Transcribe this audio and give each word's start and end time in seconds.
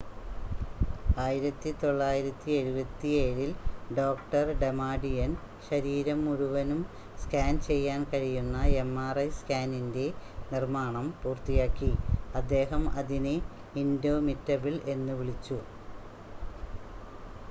"1977-ൽ 1.15 3.51
doctor 3.97 4.57
Damadian 4.61 5.35
ശരീരം 5.67 6.25
മുഴുവനും 6.25 6.81
scan 7.21 7.61
ചെയ്യാൻ 7.67 8.07
കഴിയുന്ന 8.11 8.57
mri 8.89 9.27
സ്കാനറിൻറ്റെ 9.39 10.07
നിർമ്മാണം 10.51 11.13
പൂർത്തിയാക്കി 11.21 11.91
അദ്ദേഹം 12.35 12.97
അതിനെ 12.97 13.35
"ഇൻഡോമിറ്റബിൾ" 13.75 14.81
എന്ന് 14.95 15.13
വിളിച്ചു. 15.13 15.59